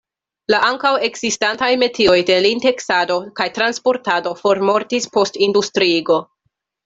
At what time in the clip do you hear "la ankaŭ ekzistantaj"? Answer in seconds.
0.51-1.67